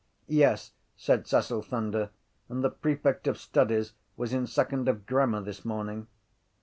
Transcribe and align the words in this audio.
—Yes, 0.25 0.71
said 0.97 1.27
Cecil 1.27 1.61
Thunder, 1.61 2.09
and 2.49 2.63
the 2.63 2.71
prefect 2.71 3.27
of 3.27 3.37
studies 3.37 3.93
was 4.17 4.33
in 4.33 4.47
second 4.47 4.89
of 4.89 5.05
grammar 5.05 5.41
this 5.41 5.63
morning. 5.63 6.07